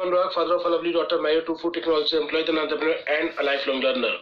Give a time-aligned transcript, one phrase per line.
[0.00, 3.66] Anurag father of lovely daughter married to food technology employ an entrepreneur and a life
[3.68, 4.14] long learner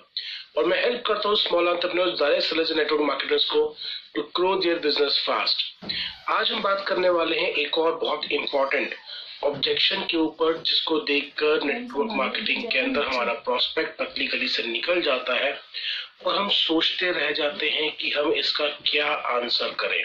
[0.58, 3.62] और मैं help करता हूँ small entrepreneurs direct sellers network marketers को
[4.14, 5.62] to grow their business fast
[6.30, 8.94] आज हम बात करने वाले हैं एक और बहुत इंपॉर्टेंट
[9.44, 15.00] ऑब्जेक्शन के ऊपर जिसको देखकर नेटवर्क मार्केटिंग के अंदर हमारा प्रोस्पेक्ट पतली गली से निकल
[15.02, 15.58] जाता है
[16.26, 19.06] और हम सोचते रह जाते हैं कि हम इसका क्या
[19.36, 20.02] आंसर करें।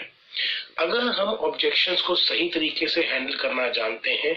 [0.78, 4.34] अगर हम ऑब्जेक्शंस को सही तरीके से हैंडल करना जानते हैं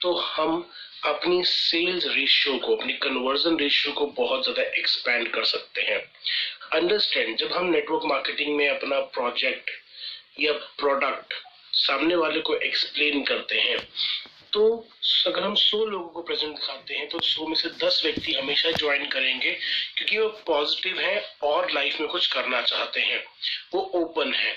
[0.00, 0.70] तो हम
[1.04, 5.98] अपनी सेल्स रेशियो को, अपनी कन्वर्जन रेशियो को बहुत ज़्यादा एक्सपैंड कर सकते हैं।
[6.72, 9.70] अंडरस्टैंड जब हम नेटवर्क मार्केटिंग में अपना प्रोजेक्ट
[10.40, 11.34] या प्रोडक्ट
[11.76, 13.78] सामने वाले को एक्सप्लेन करते हैं
[14.52, 14.64] तो
[15.26, 18.70] अगर हम 100 लोगों को प्रेजेंट दिखाते हैं तो 100 में से 10 व्यक्ति हमेशा
[18.72, 19.50] ज्वाइन करेंगे,
[19.96, 23.22] क्योंकि वो पॉजिटिव हैं और लाइफ में कुछ करना चाहते हैं।
[23.74, 24.52] वो ओपन है।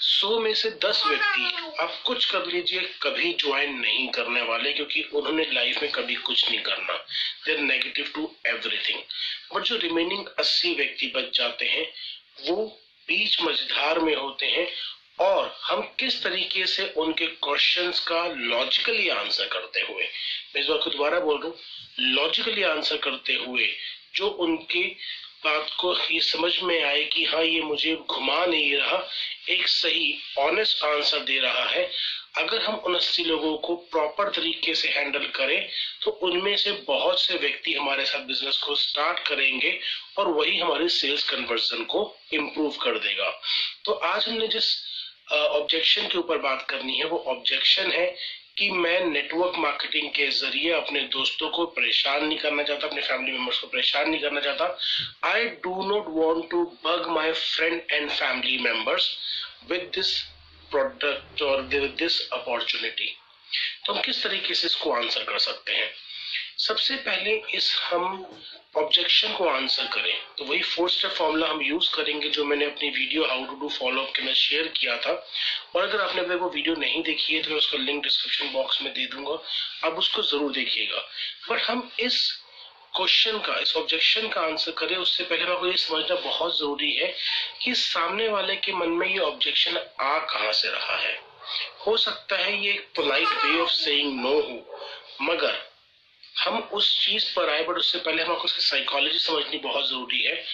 [0.00, 5.02] सौ में से दस व्यक्ति आप कुछ कर लीजिए कभी ज्वाइन नहीं करने वाले क्योंकि
[5.12, 6.94] उन्होंने लाइफ में कभी कुछ नहीं करना।
[7.46, 9.00] There negative to everything
[9.54, 11.86] but जो रिमेनिंग अस्सी व्यक्ति बच जाते हैं
[12.40, 12.64] वो
[13.08, 14.66] बीच मझधार में होते हैं
[15.20, 20.04] और हम किस तरीके से उनके क्वेश्चंस का लॉजिकली आंसर करते हुए
[20.54, 23.68] मैं इस बार को दोबारा बोल रहा हूँ लॉजिकली आंसर करते हुए
[24.14, 24.84] जो उनकी
[25.46, 29.02] बात को ये समझ में आए कि हाँ ये मुझे घुमा नहीं रहा।
[29.50, 31.90] एक सही ऑनेस्ट आंसर दे रहा है।
[32.38, 35.68] अगर हम उन अस्सी लोगों को प्रॉपर तरीके से हैंडल करें
[36.02, 39.78] तो उनमें से बहुत से व्यक्ति हमारे साथ बिज़नेस को स्टार्ट करेंगे
[40.18, 42.02] और वही हमारी सेल्स कन्वर्जन को
[42.32, 43.30] इम्प्रूव कर देगा।
[43.84, 44.74] तो आज हमने जिस
[45.32, 48.06] ऑब्जेक्शन के ऊपर बात करनी है, वो ऑब्जेक्शन है
[48.56, 53.32] कि मैं नेटवर्क मार्केटिंग के ज़रिए अपने दोस्तों को परेशान नहीं करना चाहता, अपने फैमिली
[53.32, 54.78] मेंबर्स को परेशान नहीं करना चाहता।
[55.24, 59.10] I do not want to bug my friend and family members
[59.70, 60.18] with this
[60.70, 63.14] product और विद दिस अपॉर्चुनिटी
[63.86, 65.90] तो हम किस तरीके से इसको आंसर कर सकते हैं?
[66.58, 68.04] सबसे पहले इस हम
[68.76, 72.88] ऑब्जेक्शन को आंसर करें। तो वही फोर स्टेप फॉर्मूला हम यूज़ करेंगे जो मैंने अपनी
[72.90, 75.12] video how to do follow up के अंदर शेयर किया था।
[75.74, 78.80] और अगर आपने अगर वो वीडियो नहीं देखी है तो मैं उसका लिंक डिस्क्रिप्शन बॉक्स
[78.82, 79.38] में दे दूँगा।
[79.84, 81.04] आप उसको ज़रूर देखिएगा।
[81.50, 82.18] बट हम इस
[82.96, 87.14] क्वेश्चन का, इस ऑब्जेक्शन का आंसर करें, उससे पहले आपको ये समझना बहुत ज़रूरी है
[87.62, 91.14] कि सामने वाले के मन में ये ऑब्जेक्शन आ कहाँ से रहा है।
[91.86, 94.62] हो सकता है ये एक polite way of saying no हो,
[95.22, 95.64] मगर
[96.44, 100.44] हम उस चीज़ पर आए, बट उससे पहले हमको उसकी साइकोलॉजी समझनी बहुत ज़रूरी है।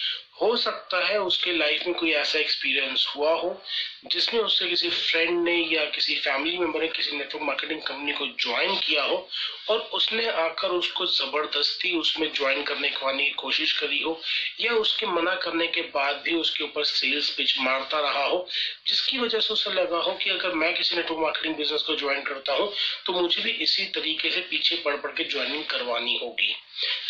[0.43, 3.61] हो सकता है उसके लाइफ में कोई ऐसा एक्सपीरियंस हुआ हो,
[4.05, 8.27] जिसमें उससे किसी फ्रेंड ने या किसी फैमिली मेंबर ने, किसी नेटवर्क मार्केटिंग कंपनी को
[8.41, 9.27] ज्वाइन किया हो
[9.69, 14.19] और उसने आकर उसको ज़बरदस्ती उसमें ज्वाइन करने की कोशिश करी हो
[14.59, 18.47] या उसके मना करने के बाद भी उसके ऊपर सेल्स पिच मारता रहा हो,
[18.87, 22.21] जिसकी वजह से उसे लगा हो कि अगर मैं किसी नेटवर्क मार्केटिंग बिज़नेस को ज्वाइन
[22.23, 22.71] करता हूँ
[23.05, 26.53] तो मुझे भी इसी तरीके से पीछे पड़ पड़ के ज्वाइनिंग करवानी होगी।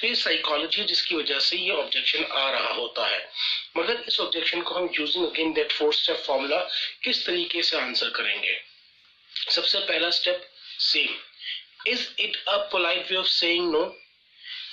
[0.03, 3.27] ये साइकोलॉजी जिसकी वजह से ये ऑब्जेक्शन आ रहा होता है।
[3.77, 6.57] मगर इस ऑब्जेक्शन को हम using again that four step formula
[7.03, 8.59] किस तरीके से आंसर करेंगे?
[9.49, 11.15] सबसे पहला step same
[11.87, 13.83] is it a polite way of saying no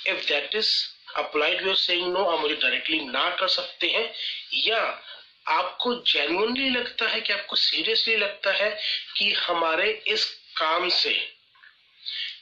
[0.07, 0.71] if that is
[1.15, 4.13] a polite way of saying no आप मुझे डायरेक्टली ना कर सकते हैं,
[4.53, 4.81] या
[5.47, 8.69] आपको जेन्युइनली लगता है कि आपको सीरियसली लगता है
[9.17, 10.25] कि हमारे इस
[10.57, 11.13] काम से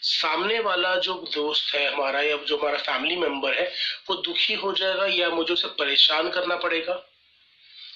[0.02, 3.74] सामने वाला जो दोस्त है हमारा या जो हमारा फैमिली मेंबर है,
[4.10, 7.06] वो दुखी हो जाएगा या मुझे उसे परेशान करना पड़ेगा?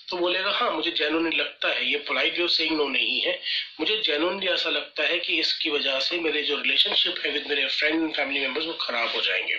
[0.09, 3.39] तो बोलेगा हाँ मुझे जेनुअनली लगता है, ये पोलाइट वे सेइंग नो नहीं है।
[3.79, 7.67] मुझे जेनुअनली ऐसा लगता है कि इसकी वजह से मेरे जो रिलेशनशिप है विद मेरे
[7.67, 9.53] फ्रेंड एंड फैमिली मेंबर्स वो खराब हो जाएँगे।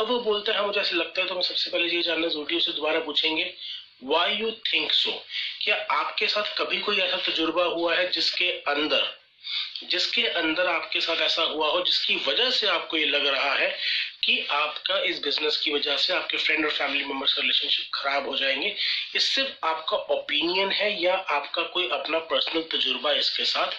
[0.00, 2.28] अब वो बोलता है हाँ मुझे ऐसा लगता है तो मैं सबसे पहले ये जानना
[2.28, 3.54] ज़रूरी उसे दोबारा पूछेंगे
[4.04, 5.24] वाई यू थिंक सो
[5.62, 9.19] क्या आपके साथ कभी कोई ऐसा तजुर्बा हुआ है जिसके अंदर
[9.84, 13.78] जिसके अंदर आपके साथ ऐसा हुआ हो, जिसकी वजह से आपको ये लग रहा है
[14.24, 18.28] कि आपका इस बिज़नेस की वजह से आपके फ्रेंड और फैमिली मेंबर्स का रिलेशनशिप खराब
[18.28, 23.70] हो जाएँगे। ये सिर्फ़ आपका ओपिनियन है या आपका कोई अपना पर्सनल तजुर्बा इसके साथ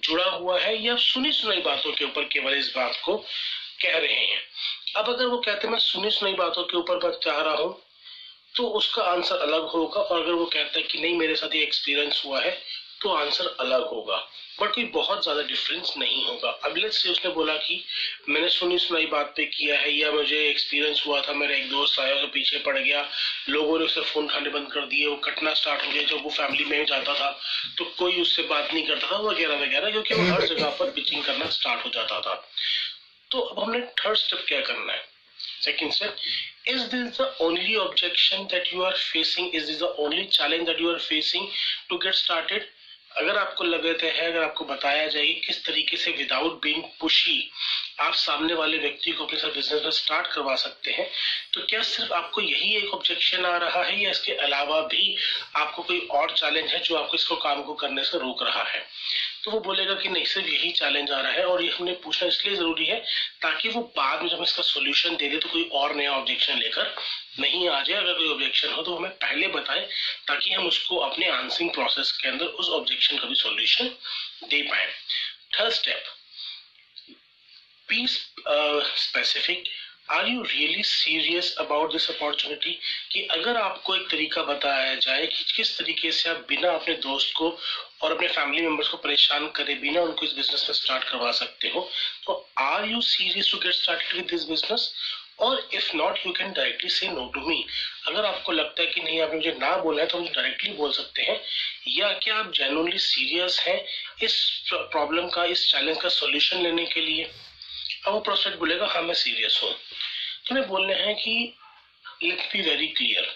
[0.00, 3.16] जुड़ा हुआ है या सुनी सुनाई बातों के ऊपर केवल इस बात को
[3.82, 4.42] कह रहे हैं?
[4.96, 7.82] अब अगर वो कहते मैं सुनी सुनाई बातों के ऊपर बात चाह रहा हूँ
[8.56, 11.62] तो उसका आंसर अलग होगा और अगर वो कहता है कि, नहीं, मेरे साथ ये
[11.62, 12.62] एक्सपीरियंस हुआ है
[13.02, 14.16] तो आंसर अलग होगा।
[14.60, 17.82] बट कोई बहुत ज़्यादा डिफरेंस नहीं होगा। अब लेट्स से उसने बोला कि
[18.28, 22.00] मैंने सुनी सुनाई बात पे किया है या मुझे एक्सपीरियंस हुआ था मेरा एक दोस्त
[22.00, 23.06] आया तो पीछे पड़ गया।
[23.48, 26.30] लोगों ने उसे फ़ोन उठाने बंद कर दिए वो कटना स्टार्ट हो गया जब वो
[26.30, 27.30] फैमिली में जाता था
[27.78, 31.24] तो कोई उससे बात नहीं करता था वगैरह वगैरह क्योंकि वो हर जगह पर पिचिंग
[31.24, 32.34] करना स्टार्ट हो जाता था।
[33.30, 35.06] तो अब हमने थर्ड स्टेप क्या करना है?
[35.60, 36.20] Second step,
[36.66, 39.48] is this the only objection that you are facing?
[39.58, 41.48] Is this the only challenge that you are facing
[41.90, 42.66] to get started?
[43.18, 47.50] अगर आपको लग हैं, अगर आपको बताया जाए किस तरीके से विदाउट बीइंग पुशी
[48.00, 51.08] आप सामने वाले व्यक्ति को अपने साथ बिज़नेस में स्टार्ट करवा सकते हैं
[51.54, 55.16] तो क्या सिर्फ़ आपको यही एक ऑब्जेक्शन आ रहा है या इसके अलावा भी
[55.56, 58.82] आपको कोई और चैलेंज है जो आपको इसको काम को करने से रोक रहा है?
[59.48, 62.26] तो वो बोलेगा कि नहीं, सिर्फ़ यही चैलेंज आ रहा है और ये हमने पूछना
[62.28, 62.98] इसलिए ज़रूरी है
[63.42, 66.94] ताकि वो बाद में जब इसका सोल्यूशन दे दे तो कोई और नया ऑब्जेक्शन लेकर
[67.40, 69.86] नहीं आ जाए। अगर कोई ऑब्जेक्शन हो तो हमें पहले बताए
[70.28, 73.88] ताकि हम उसको अपने आंसरिंग प्रोसेस के अंदर उस ऑब्जेक्शन का भी सोल्यूशन
[74.50, 74.86] दे पाए।
[75.58, 76.04] Third step
[77.88, 79.64] be specific
[80.10, 82.70] are you really serious about this opportunity
[83.12, 87.32] कि अगर आपको एक तरीका बताया जाए कि किस तरीके से आप बिना अपने दोस्त
[87.36, 87.50] को
[88.02, 91.68] और अपने फैमिली मेंबर्स को परेशान करे, बिना उनको इस बिज़नेस में स्टार्ट करवा सकते
[91.68, 91.88] हो
[92.26, 94.92] तो are you serious to get started with this business
[95.40, 97.64] और if not you can directly say no to me
[98.08, 100.92] अगर आपको लगता है कि नहीं, आपने मुझे ना बोला है तो मुझे डायरेक्टली बोल
[100.92, 101.40] सकते हैं।
[101.88, 103.84] या क्या आप जेनुअनली सीरियस हैं
[104.22, 104.40] इस
[104.70, 107.30] प्रॉब्लम का, इस चैलेंज का सोल्यूशन लेने के लिए?
[108.06, 109.70] अब वो प्रोस्पेक्ट बोलेगा हाँ मैं सीरियस हूँ।
[110.52, 111.32] मैं बोलने हैं कि
[112.22, 113.26] let be very clear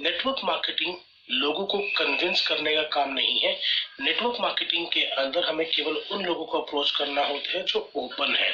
[0.00, 0.96] network marketing
[1.30, 3.52] लोगों को कन्विंस करने का काम नहीं है.
[4.00, 8.34] नेटवर्क मार्केटिंग के अंदर हमें केवल उन लोगों को अप्रोच करना होता है जो ओपन
[8.34, 8.50] है.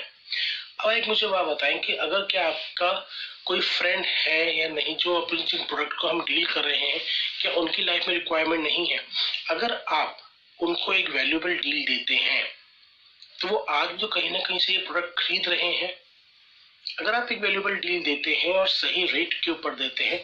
[0.80, 2.92] अब एक मुझे बात बताएँ कि अगर क्या आपका
[3.44, 7.00] कोई फ्रेंड है या नहीं जो अपने जिन प्रोडक्ट को हम डील कर रहे हैं,
[7.42, 9.00] क्या उनकी लाइफ में रिक्वायरमेंट नहीं है?
[9.50, 10.16] अगर आप
[10.60, 12.44] उनको एक वैल्यूएबल डील देते हैं
[13.40, 15.94] तो वो आज जो कहीं ना कहीं से ये प्रोडक्ट खरीद रहे हैं
[17.00, 20.18] अगर आप एक वैल्यूबल डील देते हैं और सही रेट के ऊपर देते हैं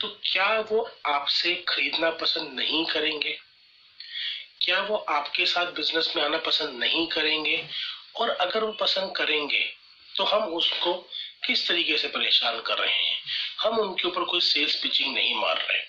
[0.00, 3.36] तो क्या वो आपसे खरीदना पसंद नहीं करेंगे?
[4.60, 7.64] क्या वो आपके साथ बिज़नेस में आना पसंद नहीं करेंगे?
[8.16, 9.64] और अगर वो पसंद करेंगे
[10.14, 10.92] तो हम उसको
[11.46, 13.16] किस तरीके से परेशान कर रहे हैं?
[13.60, 15.80] हम उनके ऊपर कोई सेल्स पिचिंग नहीं मार रहे।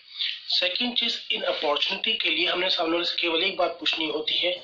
[0.60, 4.38] सेकेंड चीज़, इन अपॉर्चुनिटी के लिए हमने सामने वाले से केवल एक बात पूछनी होती
[4.38, 4.62] है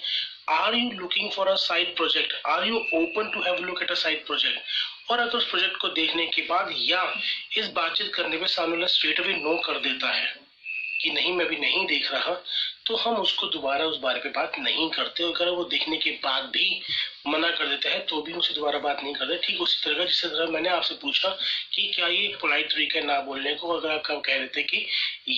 [0.51, 3.95] are you looking for a side project are you open to have look at a
[4.01, 4.59] side project
[5.09, 7.01] और अगर उस प्रोजेक्ट को देखने के बाद या
[7.57, 10.33] इस बातचीत करने में सामने स्ट्रेट अवे नो कर देता है
[11.01, 12.33] कि नहीं, मैं भी नहीं देख रहा
[12.85, 16.43] तो हम उसको दोबारा उस बारे पे बात नहीं करते अगर वो देखने के बाद
[16.53, 16.81] भी
[17.27, 20.05] मना कर देते हैं तो भी उनसे दोबारा बात नहीं करते। ठीक उसी तरह का
[20.05, 21.29] जिस तरह मैंने आपसे पूछा
[21.73, 24.85] कि क्या ये पोलाइट तरीका है ना बोलने को अगर आप कह देते कि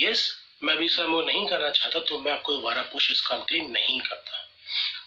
[0.03, 0.29] यस
[0.63, 3.55] मैं भी सर वो नहीं करना चाहता तो मैं आपको दोबारा पुश इस काम के
[3.55, 4.43] लिए नहीं करता।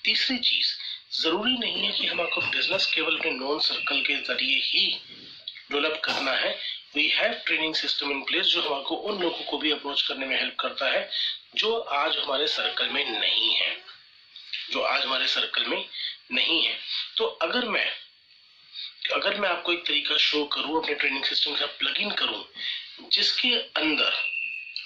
[0.05, 0.75] तीसरी चीज़
[1.13, 4.87] ज़रूरी नहीं है कि हम आपको बिज़नेस केवल अपने नॉन सर्कल के ज़रिए ही
[5.71, 6.51] डेवलप करना है।
[6.95, 10.39] We have training system in place जो हमको उन लोगों को भी अप्रोच करने में
[10.39, 11.09] हेल्प करता है
[11.55, 13.77] जो आज हमारे सर्कल में नहीं है।
[14.71, 15.85] जो आज हमारे सर्कल में
[16.33, 16.77] नहीं है।
[17.17, 17.87] तो अगर मैं
[19.13, 22.45] अगर मैं आपको एक तरीका शो करूँ, अपने ट्रेनिंग सिस्टम के साथ प्लग इन करूँ,
[23.13, 24.13] जिसके अंदर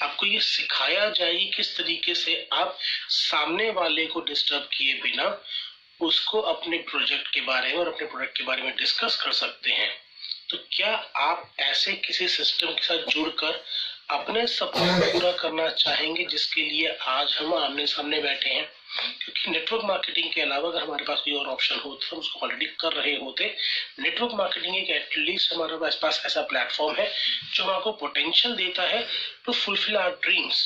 [0.03, 2.79] आपको ये सिखाया जाए किस तरीके से आप
[3.09, 5.25] सामने वाले को डिस्टर्ब किए बिना
[6.05, 9.71] उसको अपने प्रोजेक्ट के बारे में और अपने प्रोडक्ट के बारे में डिस्कस कर सकते
[9.71, 9.91] हैं।
[10.51, 13.63] तो क्या आप ऐसे किसी सिस्टम के साथ जुड़कर
[14.11, 18.65] अपने सपने को पूरा करना चाहेंगे जिसके लिए आज हम आमने सामने बैठे हैं?
[19.19, 22.41] क्योंकि नेटवर्क मार्केटिंग के अलावा अगर हमारे पास कोई और ऑप्शन हो तो हम उसको
[22.41, 23.57] ऑलरेडी कर रहे होते।
[24.01, 27.11] नेटवर्क मार्केटिंग एक एटलीस्ट हमारे पास ऐसा प्लेटफॉर्म है
[27.55, 29.07] जो हमको पोटेंशियल देता है
[29.45, 30.65] to fulfil our dreams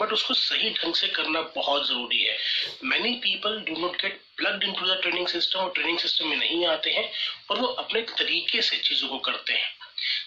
[0.00, 2.36] but उसको सही ढंग से करना बहुत ज़रूरी है।
[2.84, 6.66] Many people do not get plugged into the training system और ट्रेनिंग सिस्टम में नहीं
[6.66, 7.10] आते हैं
[7.50, 9.72] और वो अपने तरीके से चीज़ों को करते हैं।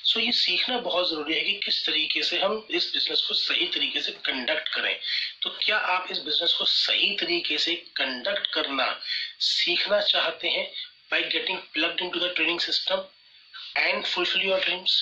[0.03, 3.33] सो so, ये सीखना बहुत ज़रूरी है कि किस तरीके से हम इस बिज़नेस को
[3.33, 4.95] सही तरीके से कंडक्ट करें।
[5.41, 8.87] तो क्या आप इस बिज़नेस को सही तरीके से कंडक्ट करना
[9.39, 10.65] सीखना चाहते हैं
[11.11, 13.03] by getting plugged into the training system
[13.77, 15.01] and fulfil your dreams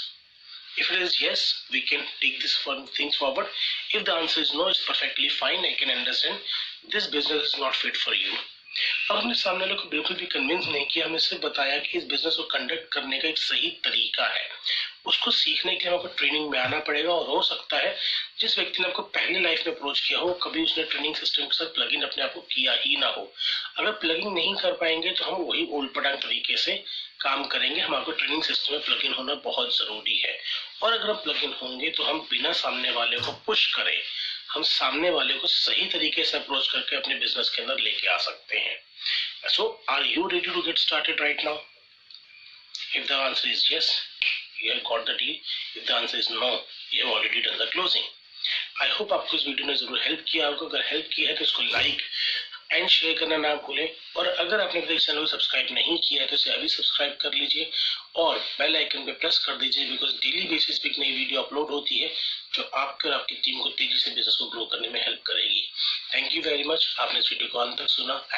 [0.77, 3.47] If it is yes, we can take this for things forward.
[3.93, 5.59] If the answer is no, it's perfectly fine.
[5.59, 6.39] I can understand
[6.91, 8.35] this business is not fit for you.
[9.11, 12.05] अब हमने सामने वाले को बिल्कुल भी convince नहीं किया हमें सिर्फ़ बताया कि इस
[12.13, 14.49] बिज़नेस को कंडक्ट करने का एक सही तरीका है
[15.07, 17.95] उसको सीखने के लिए आपको ट्रेनिंग में आना पड़ेगा और हो सकता है
[18.39, 21.55] जिस व्यक्ति ने आपको पहले लाइफ में अप्रोच किया हो, कभी उसने ट्रेनिंग सिस्टम के
[21.55, 23.31] साथ प्लग इन अपने आप को किया ही ना हो।
[23.77, 26.83] अगर प्लगिंग नहीं कर पाएँगे तो हम वही ओल्ड पटांग तरीके से
[27.21, 30.37] काम करेंगे। हमारे ट्रेनिंग सिस्टम में प्लग इन होना बहुत ज़रूरी है।
[30.83, 34.01] और अगर हम प्लग इन होंगे तो हम बिना सामने वाले को पुश करें,
[34.49, 38.17] हम सामने वाले को सही तरीके से अप्रोच करके अपने बिज़नेस के अंदर लेके आ
[38.19, 38.77] सकते हैं।
[39.49, 41.57] So are you ready to get started right now
[42.95, 43.91] if the answer is yes
[44.65, 45.35] you have got the deal
[45.77, 46.51] if the answer is no
[46.93, 48.03] you have already done the closing
[48.81, 51.43] I hope आपको इस video ने ज़रूर help किया होगा। अगर help किया है तो
[51.43, 52.01] इसको लाइक
[52.71, 56.27] एंड शेयर करना ना भूलें। और अगर आपने अभी चैनल को सब्सक्राइब नहीं किया है
[56.27, 57.69] तो इसे अभी सब्सक्राइब कर लीजिए
[58.15, 61.71] और बेल आइकन पे प्रेस कर दीजिए बिकॉज़ डेली बेसिस पे एक नई वीडियो अपलोड
[61.71, 62.09] होती है,
[62.55, 65.61] जो आपके और आपकी टीम को तेज़ी से बिज़नेस को ग्रो करने में हेल्प करेगी।
[66.13, 68.25] थैंक यू वेरी मच आपने इस वीडियो को अंत तक सुना।